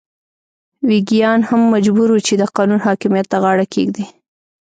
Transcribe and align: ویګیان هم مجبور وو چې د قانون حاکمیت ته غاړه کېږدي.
ویګیان 0.89 1.39
هم 1.49 1.61
مجبور 1.73 2.07
وو 2.11 2.25
چې 2.27 2.33
د 2.37 2.43
قانون 2.55 2.79
حاکمیت 2.87 3.25
ته 3.31 3.37
غاړه 3.43 3.65
کېږدي. 3.73 4.05